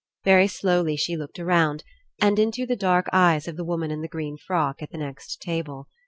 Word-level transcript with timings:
Very 0.23 0.47
slowly 0.47 0.95
she 0.97 1.15
looked 1.15 1.37
around, 1.37 1.83
and 2.19 2.39
into 2.39 2.65
the 2.65 2.75
dark 2.75 3.05
eyes 3.13 3.47
of 3.47 3.55
the 3.55 3.63
woman 3.63 3.91
In 3.91 4.01
the 4.01 4.07
green 4.07 4.35
frock 4.35 4.81
at 4.81 4.89
the 4.89 4.97
next 4.97 5.39
table. 5.43 5.89